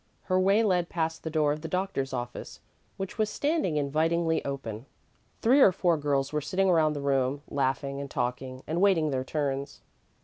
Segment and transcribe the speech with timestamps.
[0.23, 2.59] Her way led past the door of the doctor's office,
[2.97, 4.87] which was standing invitingly open.
[5.43, 9.23] Three or four girls were sitting around the room, laughing and talking and waiting their
[9.23, 9.81] turns.